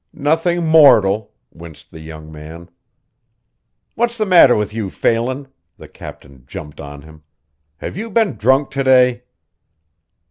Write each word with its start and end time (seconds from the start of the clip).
"Nothing 0.13 0.65
mortal," 0.65 1.31
winced 1.51 1.91
the 1.91 1.99
young 1.99 2.31
man. 2.31 2.71
"What's 3.93 4.17
the 4.17 4.25
matter 4.25 4.55
with 4.55 4.73
you, 4.73 4.89
Phelan," 4.89 5.47
the 5.77 5.87
captain 5.87 6.43
jumped 6.47 6.81
on 6.81 7.03
him. 7.03 7.21
"Have 7.77 7.95
you 7.95 8.09
been 8.09 8.35
drunk 8.35 8.71
to 8.71 8.83
day?" 8.83 9.25